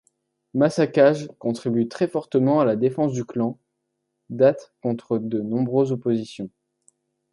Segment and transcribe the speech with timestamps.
[0.55, 3.59] Masakage contribue très fortement à la défense du clan
[4.31, 6.49] Date contre de nombreuses oppositions.